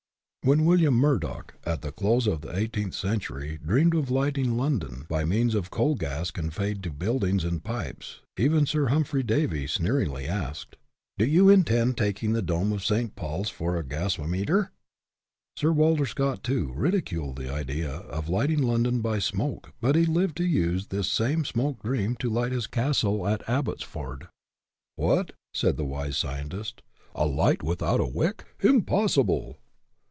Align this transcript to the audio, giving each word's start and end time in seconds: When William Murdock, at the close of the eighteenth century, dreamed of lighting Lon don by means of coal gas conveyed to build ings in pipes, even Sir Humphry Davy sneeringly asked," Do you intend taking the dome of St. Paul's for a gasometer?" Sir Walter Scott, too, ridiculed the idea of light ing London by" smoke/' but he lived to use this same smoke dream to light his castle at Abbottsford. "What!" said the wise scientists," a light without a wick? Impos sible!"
When 0.43 0.65
William 0.65 0.95
Murdock, 0.95 1.53
at 1.67 1.83
the 1.83 1.91
close 1.91 2.25
of 2.25 2.41
the 2.41 2.57
eighteenth 2.57 2.95
century, 2.95 3.59
dreamed 3.63 3.93
of 3.93 4.09
lighting 4.09 4.57
Lon 4.57 4.79
don 4.79 5.05
by 5.07 5.23
means 5.23 5.53
of 5.53 5.69
coal 5.69 5.93
gas 5.93 6.31
conveyed 6.31 6.81
to 6.81 6.89
build 6.89 7.23
ings 7.23 7.45
in 7.45 7.59
pipes, 7.59 8.21
even 8.39 8.65
Sir 8.65 8.87
Humphry 8.87 9.21
Davy 9.21 9.67
sneeringly 9.67 10.25
asked," 10.27 10.77
Do 11.19 11.27
you 11.27 11.47
intend 11.47 11.95
taking 11.95 12.33
the 12.33 12.41
dome 12.41 12.73
of 12.73 12.83
St. 12.83 13.15
Paul's 13.15 13.51
for 13.51 13.77
a 13.77 13.83
gasometer?" 13.83 14.71
Sir 15.59 15.71
Walter 15.71 16.07
Scott, 16.07 16.43
too, 16.43 16.73
ridiculed 16.73 17.35
the 17.35 17.53
idea 17.53 17.91
of 17.97 18.27
light 18.27 18.49
ing 18.49 18.63
London 18.63 18.99
by" 18.99 19.17
smoke/' 19.19 19.69
but 19.79 19.95
he 19.95 20.07
lived 20.07 20.37
to 20.37 20.43
use 20.43 20.87
this 20.87 21.07
same 21.11 21.45
smoke 21.45 21.83
dream 21.83 22.15
to 22.15 22.31
light 22.31 22.51
his 22.51 22.65
castle 22.65 23.27
at 23.27 23.47
Abbottsford. 23.47 24.27
"What!" 24.95 25.33
said 25.53 25.77
the 25.77 25.85
wise 25.85 26.17
scientists," 26.17 26.81
a 27.13 27.27
light 27.27 27.61
without 27.61 27.99
a 27.99 28.07
wick? 28.07 28.45
Impos 28.61 29.21
sible!" 29.23 29.57